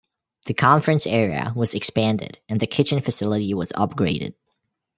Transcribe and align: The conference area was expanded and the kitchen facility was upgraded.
The 0.47 0.55
conference 0.55 1.05
area 1.05 1.53
was 1.55 1.75
expanded 1.75 2.39
and 2.49 2.59
the 2.59 2.65
kitchen 2.65 3.01
facility 3.01 3.53
was 3.53 3.71
upgraded. 3.73 4.33